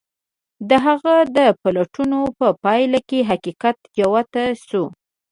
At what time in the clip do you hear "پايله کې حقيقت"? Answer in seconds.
2.63-3.77